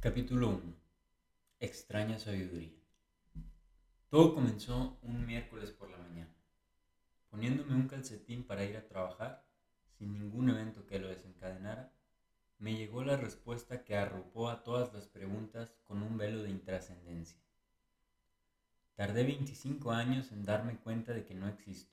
[0.00, 0.60] Capítulo 1.
[1.58, 2.78] Extraña sabiduría.
[4.08, 6.32] Todo comenzó un miércoles por la mañana.
[7.30, 9.44] Poniéndome un calcetín para ir a trabajar,
[9.98, 11.92] sin ningún evento que lo desencadenara,
[12.60, 17.40] me llegó la respuesta que arropó a todas las preguntas con un velo de intrascendencia.
[18.94, 21.92] Tardé 25 años en darme cuenta de que no existo,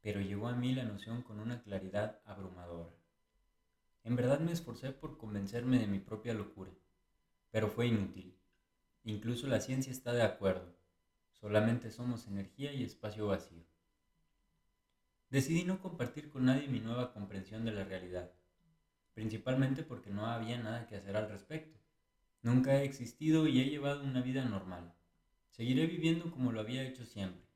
[0.00, 2.90] pero llegó a mí la noción con una claridad abrumadora.
[4.02, 6.72] En verdad me esforcé por convencerme de mi propia locura,
[7.54, 8.36] pero fue inútil.
[9.04, 10.76] Incluso la ciencia está de acuerdo.
[11.34, 13.62] Solamente somos energía y espacio vacío.
[15.30, 18.32] Decidí no compartir con nadie mi nueva comprensión de la realidad,
[19.12, 21.78] principalmente porque no había nada que hacer al respecto.
[22.42, 24.92] Nunca he existido y he llevado una vida normal.
[25.50, 27.46] Seguiré viviendo como lo había hecho siempre.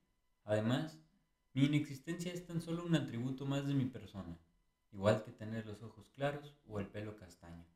[0.44, 0.96] Además,
[1.54, 4.38] mi inexistencia es tan solo un atributo más de mi persona,
[4.92, 7.66] igual que tener los ojos claros o el pelo castaño.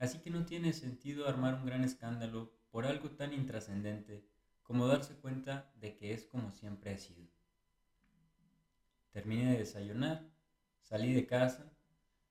[0.00, 4.26] Así que no tiene sentido armar un gran escándalo por algo tan intrascendente
[4.62, 7.28] como darse cuenta de que es como siempre ha sido.
[9.10, 10.26] Terminé de desayunar,
[10.80, 11.70] salí de casa,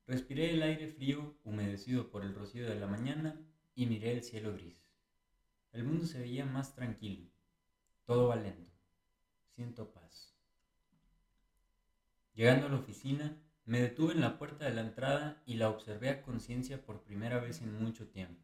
[0.08, 3.40] respiré el aire frío humedecido por el rocío de la mañana
[3.76, 4.84] y miré el cielo gris.
[5.72, 7.30] El mundo se veía más tranquilo,
[8.06, 8.74] todo va lento,
[9.52, 10.34] siento paz.
[12.34, 13.38] Llegando a la oficina,
[13.70, 17.38] me detuve en la puerta de la entrada y la observé a conciencia por primera
[17.40, 18.42] vez en mucho tiempo.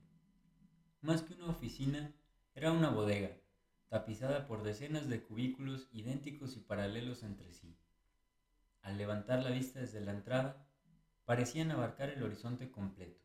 [1.01, 2.13] Más que una oficina,
[2.53, 3.31] era una bodega,
[3.89, 7.75] tapizada por decenas de cubículos idénticos y paralelos entre sí.
[8.83, 10.67] Al levantar la vista desde la entrada,
[11.25, 13.19] parecían abarcar el horizonte completo.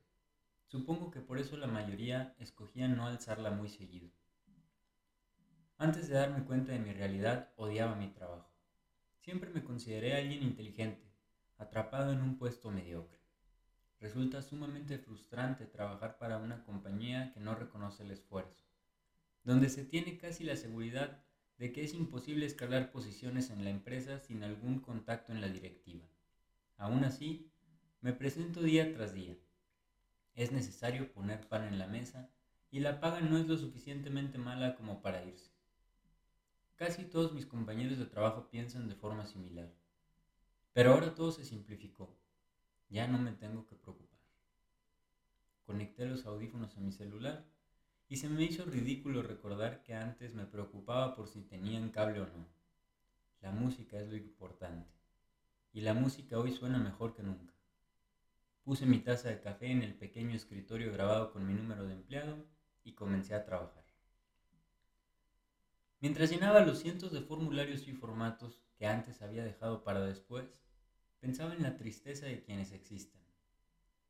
[0.68, 4.08] Supongo que por eso la mayoría escogía no alzarla muy seguido.
[5.76, 8.50] Antes de darme cuenta de mi realidad, odiaba mi trabajo.
[9.18, 11.09] Siempre me consideré alguien inteligente,
[11.70, 13.20] atrapado en un puesto mediocre.
[14.00, 18.64] Resulta sumamente frustrante trabajar para una compañía que no reconoce el esfuerzo,
[19.44, 21.22] donde se tiene casi la seguridad
[21.58, 26.04] de que es imposible escalar posiciones en la empresa sin algún contacto en la directiva.
[26.76, 27.52] Aún así,
[28.00, 29.36] me presento día tras día.
[30.34, 32.32] Es necesario poner pan en la mesa
[32.72, 35.52] y la paga no es lo suficientemente mala como para irse.
[36.74, 39.72] Casi todos mis compañeros de trabajo piensan de forma similar.
[40.72, 42.16] Pero ahora todo se simplificó.
[42.88, 44.20] Ya no me tengo que preocupar.
[45.64, 47.44] Conecté los audífonos a mi celular
[48.08, 52.26] y se me hizo ridículo recordar que antes me preocupaba por si tenían cable o
[52.26, 52.46] no.
[53.40, 54.90] La música es lo importante.
[55.72, 57.54] Y la música hoy suena mejor que nunca.
[58.64, 62.44] Puse mi taza de café en el pequeño escritorio grabado con mi número de empleado
[62.84, 63.84] y comencé a trabajar.
[66.00, 70.58] Mientras llenaba los cientos de formularios y formatos que antes había dejado para después,
[71.20, 73.20] pensaba en la tristeza de quienes existan.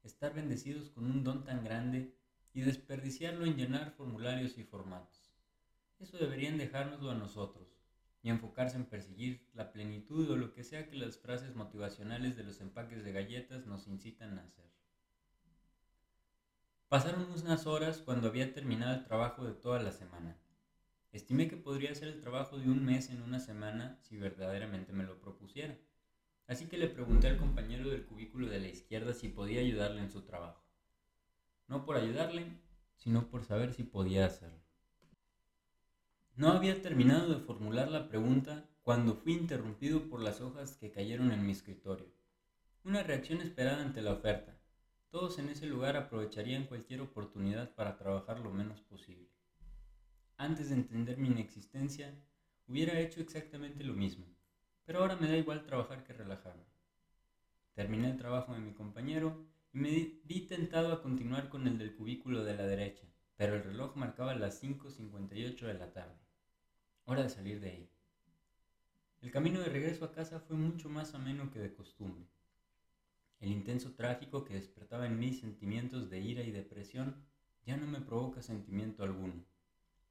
[0.05, 2.15] Estar bendecidos con un don tan grande
[2.53, 5.35] y desperdiciarlo en llenar formularios y formatos.
[5.99, 7.67] Eso deberían dejárnoslo a nosotros
[8.23, 12.45] y enfocarse en perseguir la plenitud o lo que sea que las frases motivacionales de
[12.45, 14.71] los empaques de galletas nos incitan a hacer.
[16.89, 20.39] Pasaron unas horas cuando había terminado el trabajo de toda la semana.
[21.13, 25.03] Estimé que podría ser el trabajo de un mes en una semana si verdaderamente me
[25.03, 25.77] lo propusiera.
[26.47, 30.11] Así que le pregunté al compañero del cubículo de la izquierda si podía ayudarle en
[30.11, 30.65] su trabajo.
[31.67, 32.47] No por ayudarle,
[32.97, 34.63] sino por saber si podía hacerlo.
[36.37, 41.33] No había terminado de formular la pregunta cuando fui interrumpido por las hojas que cayeron
[41.33, 42.07] en mi escritorio.
[42.85, 44.57] Una reacción esperada ante la oferta.
[45.11, 49.29] Todos en ese lugar aprovecharían cualquier oportunidad para trabajar lo menos posible
[50.41, 52.19] antes de entender mi inexistencia,
[52.67, 54.25] hubiera hecho exactamente lo mismo,
[54.87, 56.65] pero ahora me da igual trabajar que relajarme.
[57.75, 59.91] Terminé el trabajo de mi compañero y me
[60.25, 63.07] vi tentado a continuar con el del cubículo de la derecha,
[63.37, 66.19] pero el reloj marcaba las 5.58 de la tarde.
[67.05, 67.91] Hora de salir de ahí.
[69.21, 72.25] El camino de regreso a casa fue mucho más ameno que de costumbre.
[73.41, 77.15] El intenso tráfico que despertaba en mí sentimientos de ira y depresión
[77.67, 79.50] ya no me provoca sentimiento alguno.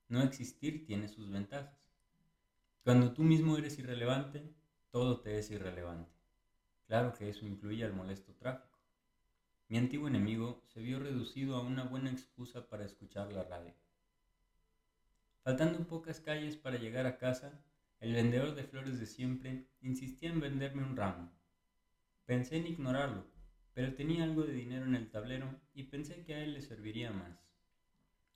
[0.09, 1.79] No existir tiene sus ventajas.
[2.83, 4.53] Cuando tú mismo eres irrelevante,
[4.89, 6.11] todo te es irrelevante.
[6.87, 8.79] Claro que eso incluye al molesto tráfico.
[9.67, 13.75] Mi antiguo enemigo se vio reducido a una buena excusa para escuchar la radio.
[15.43, 17.63] Faltando pocas calles para llegar a casa,
[17.99, 21.31] el vendedor de flores de siempre insistía en venderme un ramo.
[22.25, 23.27] Pensé en ignorarlo,
[23.75, 27.11] pero tenía algo de dinero en el tablero y pensé que a él le serviría
[27.11, 27.48] más.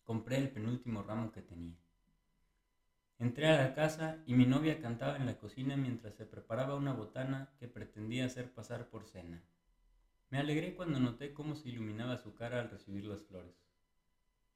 [0.03, 1.77] Compré el penúltimo ramo que tenía.
[3.19, 6.91] Entré a la casa y mi novia cantaba en la cocina mientras se preparaba una
[6.91, 9.41] botana que pretendía hacer pasar por cena.
[10.29, 13.55] Me alegré cuando noté cómo se iluminaba su cara al recibir las flores.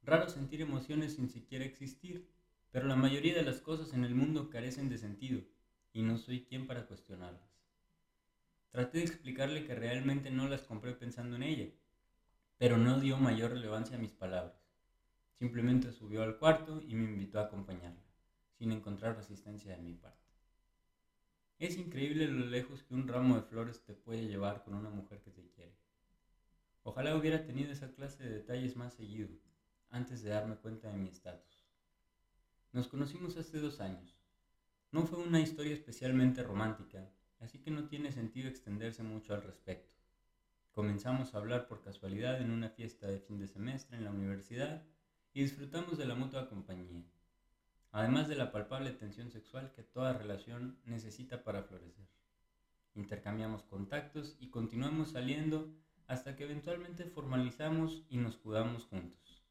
[0.03, 2.29] Raro sentir emociones sin siquiera existir,
[2.71, 5.41] pero la mayoría de las cosas en el mundo carecen de sentido,
[5.93, 7.49] y no soy quien para cuestionarlas.
[8.71, 11.71] Traté de explicarle que realmente no las compré pensando en ella,
[12.57, 14.66] pero no dio mayor relevancia a mis palabras.
[15.39, 18.01] Simplemente subió al cuarto y me invitó a acompañarla,
[18.57, 20.25] sin encontrar resistencia de mi parte.
[21.59, 25.21] Es increíble lo lejos que un ramo de flores te puede llevar con una mujer
[25.21, 25.77] que te quiere.
[26.81, 29.29] Ojalá hubiera tenido esa clase de detalles más seguido,
[29.89, 31.67] antes de darme cuenta de mi estatus.
[32.71, 34.17] Nos conocimos hace dos años.
[34.91, 39.95] No fue una historia especialmente romántica, así que no tiene sentido extenderse mucho al respecto.
[40.71, 44.83] Comenzamos a hablar por casualidad en una fiesta de fin de semestre en la universidad
[45.33, 47.03] y disfrutamos de la mutua compañía,
[47.91, 52.07] además de la palpable tensión sexual que toda relación necesita para florecer.
[52.95, 55.71] Intercambiamos contactos y continuamos saliendo
[56.07, 59.43] hasta que eventualmente formalizamos y nos jugamos juntos.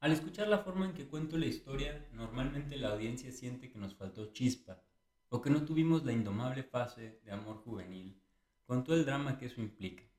[0.00, 3.94] Al escuchar la forma en que cuento la historia, normalmente la audiencia siente que nos
[3.94, 4.82] faltó chispa
[5.28, 8.18] o que no tuvimos la indomable fase de amor juvenil,
[8.64, 10.09] con todo el drama que eso implica.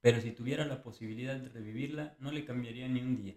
[0.00, 3.36] Pero si tuviera la posibilidad de revivirla, no le cambiaría ni un día.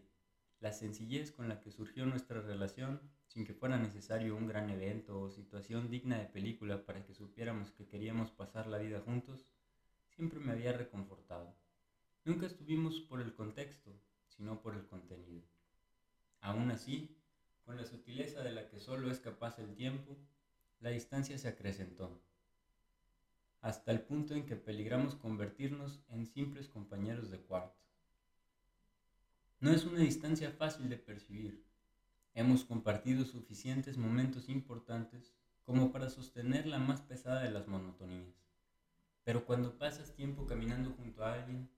[0.61, 5.19] La sencillez con la que surgió nuestra relación, sin que fuera necesario un gran evento
[5.19, 9.45] o situación digna de película para que supiéramos que queríamos pasar la vida juntos,
[10.15, 11.53] siempre me había reconfortado.
[12.23, 13.91] Nunca estuvimos por el contexto,
[14.29, 15.43] sino por el contenido.
[16.39, 17.17] Aún así,
[17.65, 20.17] con la sutileza de la que solo es capaz el tiempo,
[20.79, 22.21] la distancia se acrecentó,
[23.63, 27.79] hasta el punto en que peligramos convertirnos en simples compañeros de cuarto.
[29.61, 31.63] No es una distancia fácil de percibir.
[32.33, 35.33] Hemos compartido suficientes momentos importantes
[35.65, 38.35] como para sostener la más pesada de las monotonías.
[39.23, 41.69] Pero cuando pasas tiempo caminando junto a alguien,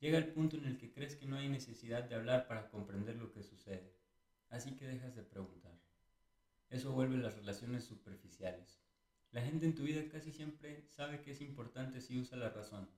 [0.00, 3.16] llega el punto en el que crees que no hay necesidad de hablar para comprender
[3.16, 3.94] lo que sucede,
[4.48, 5.78] así que dejas de preguntar.
[6.70, 8.87] Eso vuelve las relaciones superficiales.
[9.32, 12.88] La gente en tu vida casi siempre sabe que es importante si usa la razón,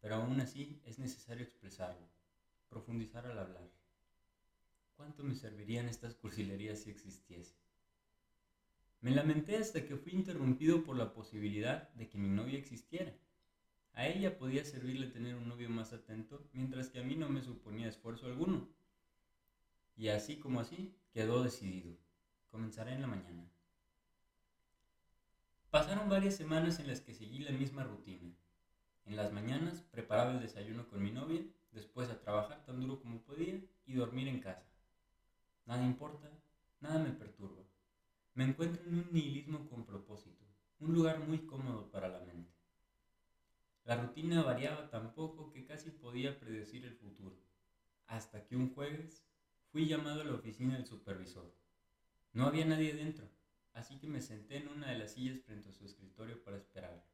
[0.00, 2.06] pero aún así es necesario expresarlo,
[2.68, 3.70] profundizar al hablar.
[4.96, 7.54] ¿Cuánto me servirían estas cursilerías si existiese?
[9.00, 13.12] Me lamenté hasta que fui interrumpido por la posibilidad de que mi novia existiera.
[13.94, 17.42] A ella podía servirle tener un novio más atento, mientras que a mí no me
[17.42, 18.68] suponía esfuerzo alguno.
[19.96, 21.96] Y así como así, quedó decidido.
[22.50, 23.50] Comenzaré en la mañana.
[25.72, 28.30] Pasaron varias semanas en las que seguí la misma rutina.
[29.06, 31.40] En las mañanas preparaba el desayuno con mi novia,
[31.70, 34.68] después a trabajar tan duro como podía y dormir en casa.
[35.64, 36.30] Nada importa,
[36.80, 37.62] nada me perturba.
[38.34, 40.44] Me encuentro en un nihilismo con propósito,
[40.78, 42.52] un lugar muy cómodo para la mente.
[43.86, 47.40] La rutina variaba tan poco que casi podía predecir el futuro,
[48.08, 49.24] hasta que un jueves
[49.70, 51.50] fui llamado a la oficina del supervisor.
[52.34, 53.26] No había nadie dentro,
[53.74, 57.04] así que me senté en una de las sillas frente a su escritorio para esperar.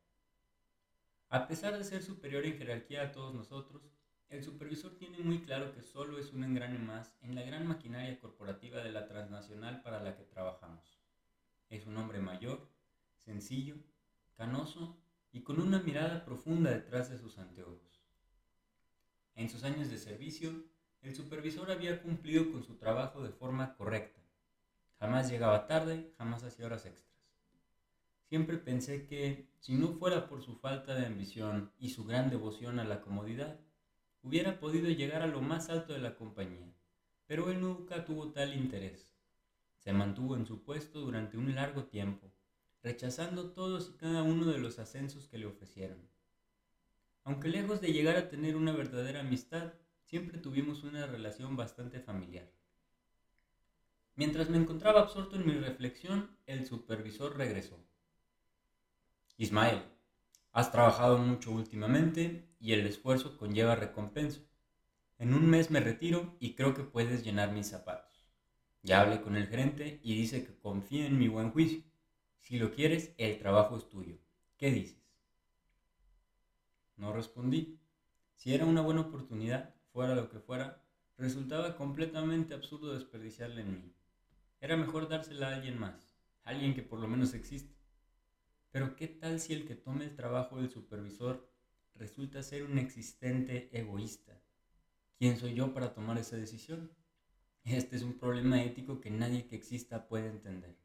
[1.28, 3.82] A pesar de ser superior en jerarquía a todos nosotros,
[4.28, 8.18] el supervisor tiene muy claro que solo es un engrane más en la gran maquinaria
[8.18, 10.98] corporativa de la transnacional para la que trabajamos.
[11.70, 12.68] Es un hombre mayor,
[13.16, 13.76] sencillo,
[14.34, 14.98] canoso
[15.32, 18.02] y con una mirada profunda detrás de sus anteojos.
[19.34, 20.64] En sus años de servicio,
[21.02, 24.27] el supervisor había cumplido con su trabajo de forma correcta
[24.98, 27.08] Jamás llegaba tarde, jamás hacía horas extras.
[28.28, 32.78] Siempre pensé que, si no fuera por su falta de ambición y su gran devoción
[32.78, 33.58] a la comodidad,
[34.22, 36.74] hubiera podido llegar a lo más alto de la compañía,
[37.26, 39.14] pero él nunca tuvo tal interés.
[39.78, 42.30] Se mantuvo en su puesto durante un largo tiempo,
[42.82, 45.98] rechazando todos y cada uno de los ascensos que le ofrecieron.
[47.24, 52.57] Aunque lejos de llegar a tener una verdadera amistad, siempre tuvimos una relación bastante familiar.
[54.18, 57.78] Mientras me encontraba absorto en mi reflexión, el supervisor regresó.
[59.36, 59.80] Ismael,
[60.50, 64.40] has trabajado mucho últimamente y el esfuerzo conlleva recompensa.
[65.18, 68.28] En un mes me retiro y creo que puedes llenar mis zapatos.
[68.82, 71.84] Ya hablé con el gerente y dice que confía en mi buen juicio.
[72.40, 74.18] Si lo quieres, el trabajo es tuyo.
[74.56, 75.00] ¿Qué dices?
[76.96, 77.78] No respondí.
[78.34, 80.82] Si era una buena oportunidad, fuera lo que fuera,
[81.16, 83.94] resultaba completamente absurdo desperdiciarla en mí.
[84.60, 87.76] Era mejor dársela a alguien más, alguien que por lo menos existe.
[88.70, 91.48] Pero ¿qué tal si el que tome el trabajo del supervisor
[91.94, 94.40] resulta ser un existente egoísta?
[95.18, 96.92] ¿Quién soy yo para tomar esa decisión?
[97.64, 100.76] Este es un problema ético que nadie que exista puede entender.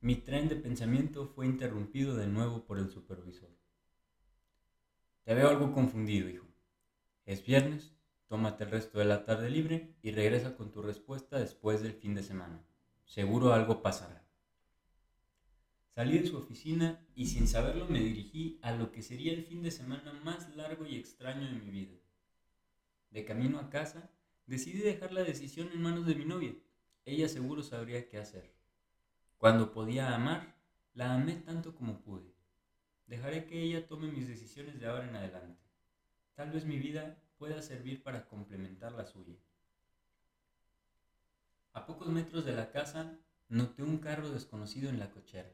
[0.00, 3.50] Mi tren de pensamiento fue interrumpido de nuevo por el supervisor.
[5.24, 6.46] Te veo algo confundido, hijo.
[7.26, 7.92] Es viernes,
[8.28, 12.14] tómate el resto de la tarde libre y regresa con tu respuesta después del fin
[12.14, 12.62] de semana.
[13.04, 14.24] Seguro algo pasará.
[15.94, 19.62] Salí de su oficina y sin saberlo me dirigí a lo que sería el fin
[19.62, 21.96] de semana más largo y extraño de mi vida.
[23.10, 24.10] De camino a casa,
[24.46, 26.54] decidí dejar la decisión en manos de mi novia.
[27.04, 28.54] Ella seguro sabría qué hacer.
[29.38, 30.56] Cuando podía amar,
[30.92, 32.34] la amé tanto como pude.
[33.06, 35.62] Dejaré que ella tome mis decisiones de ahora en adelante.
[36.34, 39.36] Tal vez mi vida pueda servir para complementar la suya.
[41.72, 43.16] A pocos metros de la casa,
[43.48, 45.52] noté un carro desconocido en la cochera.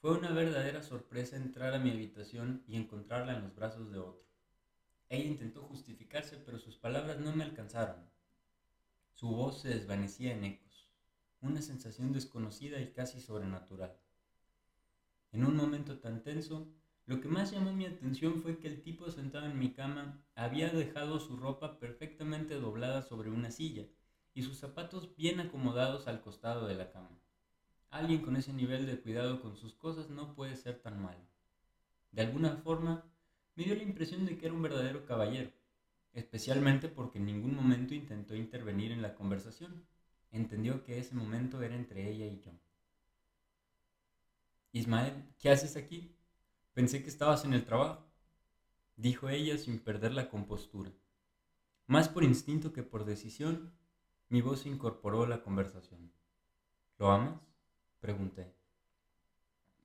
[0.00, 4.24] Fue una verdadera sorpresa entrar a mi habitación y encontrarla en los brazos de otro.
[5.08, 8.08] Ella intentó justificarse, pero sus palabras no me alcanzaron.
[9.14, 10.88] Su voz se desvanecía en ecos,
[11.40, 13.98] una sensación desconocida y casi sobrenatural.
[15.32, 16.68] En un momento tan tenso,
[17.08, 20.68] lo que más llamó mi atención fue que el tipo sentado en mi cama había
[20.68, 23.86] dejado su ropa perfectamente doblada sobre una silla
[24.34, 27.18] y sus zapatos bien acomodados al costado de la cama.
[27.88, 31.24] Alguien con ese nivel de cuidado con sus cosas no puede ser tan malo.
[32.12, 33.02] De alguna forma,
[33.54, 35.50] me dio la impresión de que era un verdadero caballero,
[36.12, 39.86] especialmente porque en ningún momento intentó intervenir en la conversación.
[40.30, 42.52] Entendió que ese momento era entre ella y yo.
[44.72, 46.17] Ismael, ¿qué haces aquí?
[46.78, 48.06] Pensé que estabas en el trabajo,
[48.94, 50.92] dijo ella sin perder la compostura.
[51.88, 53.72] Más por instinto que por decisión,
[54.28, 56.12] mi voz incorporó la conversación.
[56.98, 57.40] ¿Lo amas?
[57.98, 58.54] Pregunté.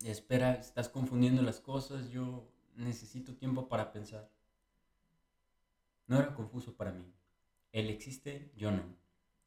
[0.04, 4.30] Espera, estás confundiendo las cosas, yo necesito tiempo para pensar.
[6.06, 7.12] No era confuso para mí.
[7.72, 8.84] Él existe, yo no.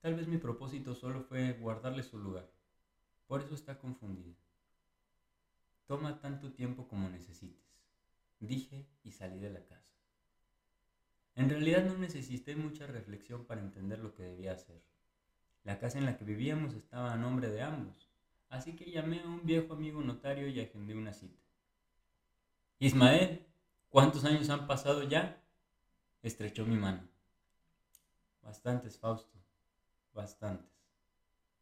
[0.01, 2.51] Tal vez mi propósito solo fue guardarle su lugar.
[3.29, 4.35] Por eso está confundida.
[5.87, 7.81] Toma tanto tiempo como necesites,
[8.41, 9.87] dije y salí de la casa.
[11.37, 14.83] En realidad no necesité mucha reflexión para entender lo que debía hacer.
[15.65, 18.09] La casa en la que vivíamos estaba a nombre de ambos,
[18.49, 21.43] así que llamé a un viejo amigo notario y agendé una cita.
[22.79, 23.47] Ismael,
[23.89, 25.41] ¿cuántos años han pasado ya?
[26.23, 27.07] Estrechó mi mano.
[28.43, 29.39] Bastantes, Fausto,
[30.13, 30.76] bastantes.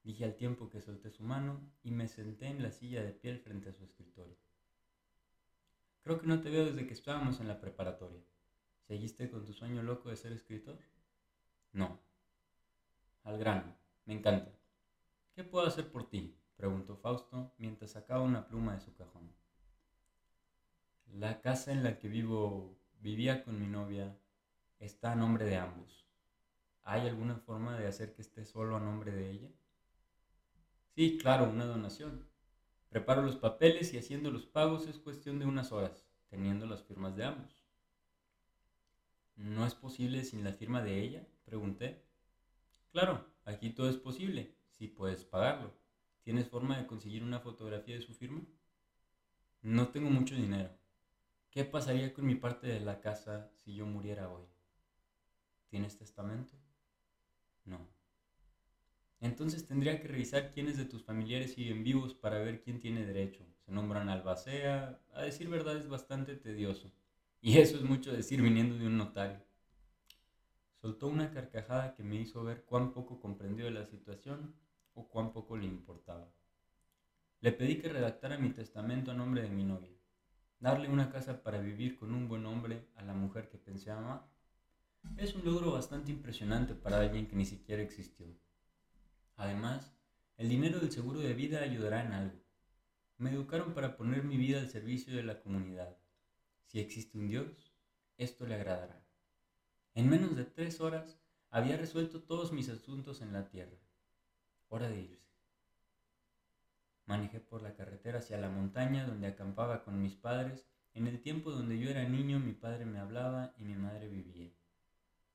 [0.05, 3.41] Dije al tiempo que solté su mano y me senté en la silla de piel
[3.41, 4.37] frente a su escritorio.
[6.03, 8.23] Creo que no te veo desde que estábamos en la preparatoria.
[8.87, 10.79] ¿Seguiste con tu sueño loco de ser escritor?
[11.73, 11.99] No.
[13.23, 14.53] Al grano, me encanta.
[15.35, 16.39] ¿Qué puedo hacer por ti?
[16.57, 19.33] preguntó Fausto mientras sacaba una pluma de su cajón.
[21.15, 24.19] La casa en la que vivo, vivía con mi novia,
[24.79, 26.07] está a nombre de ambos.
[26.83, 29.51] ¿Hay alguna forma de hacer que esté solo a nombre de ella?
[30.95, 32.27] Sí, claro, una donación.
[32.89, 37.17] Preparo los papeles y haciendo los pagos es cuestión de unas horas, teniendo las firmas
[37.17, 37.65] de ambos.
[39.37, 41.27] ¿No es posible sin la firma de ella?
[41.45, 42.05] Pregunté.
[42.93, 45.73] Claro, aquí todo es posible, si puedes pagarlo.
[46.23, 48.43] ¿Tienes forma de conseguir una fotografía de su firma?
[49.63, 50.71] No tengo mucho dinero.
[51.51, 54.45] ¿Qué pasaría con mi parte de la casa si yo muriera hoy?
[55.69, 56.57] ¿Tienes testamento?
[57.65, 57.94] No.
[59.25, 63.43] Entonces tendría que revisar quiénes de tus familiares siguen vivos para ver quién tiene derecho.
[63.65, 65.01] Se nombran albacea.
[65.15, 66.93] A decir verdad es bastante tedioso.
[67.41, 69.43] Y eso es mucho decir viniendo de un notario.
[70.83, 74.55] Soltó una carcajada que me hizo ver cuán poco comprendió de la situación
[74.93, 76.31] o cuán poco le importaba.
[77.41, 79.97] Le pedí que redactara mi testamento a nombre de mi novia.
[80.61, 84.29] Darle una casa para vivir con un buen hombre a la mujer que pensé amar.
[85.17, 88.27] Es un logro bastante impresionante para alguien que ni siquiera existió.
[89.37, 89.93] Además,
[90.37, 92.41] el dinero del seguro de vida ayudará en algo.
[93.19, 95.97] Me educaron para poner mi vida al servicio de la comunidad.
[96.67, 97.73] Si existe un Dios,
[98.19, 99.05] esto le agradará.
[99.95, 101.19] En menos de tres horas
[101.51, 103.79] había resuelto todos mis asuntos en la tierra.
[104.69, 105.31] Hora de irse.
[107.07, 111.51] Manejé por la carretera hacia la montaña donde acampaba con mis padres en el tiempo
[111.51, 114.51] donde yo era niño mi padre me hablaba y mi madre vivía.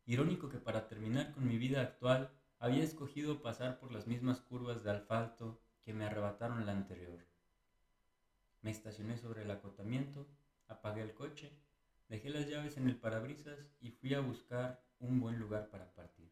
[0.05, 4.83] Irónico que para terminar con mi vida actual había escogido pasar por las mismas curvas
[4.83, 7.25] de asfalto que me arrebataron la anterior.
[8.61, 10.27] Me estacioné sobre el acotamiento,
[10.67, 11.57] apagué el coche,
[12.09, 16.29] dejé las llaves en el parabrisas y fui a buscar un buen lugar para partir.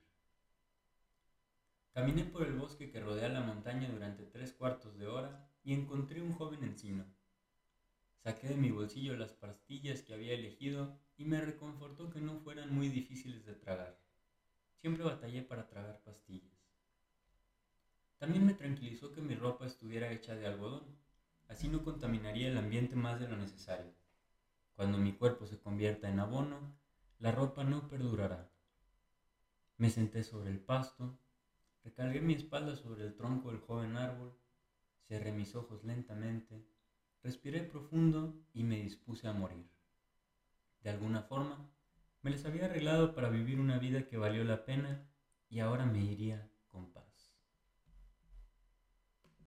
[1.94, 6.22] Caminé por el bosque que rodea la montaña durante tres cuartos de hora y encontré
[6.22, 7.06] un joven encino.
[8.22, 12.76] Saqué de mi bolsillo las pastillas que había elegido y me reconfortó que no fueran
[12.76, 14.07] muy difíciles de tragar.
[14.80, 16.58] Siempre batallé para tragar pastillas.
[18.18, 20.84] También me tranquilizó que mi ropa estuviera hecha de algodón,
[21.48, 23.94] así no contaminaría el ambiente más de lo necesario.
[24.76, 26.76] Cuando mi cuerpo se convierta en abono,
[27.20, 28.52] la ropa no perdurará.
[29.78, 31.20] Me senté sobre el pasto,
[31.84, 34.36] recargué mi espalda sobre el tronco del joven árbol,
[35.08, 36.68] cerré mis ojos lentamente,
[37.24, 39.70] respiré profundo y me dispuse a morir.
[40.82, 41.70] De alguna forma,
[42.22, 45.10] me les había arreglado para vivir una vida que valió la pena
[45.50, 47.07] y ahora me iría con paz.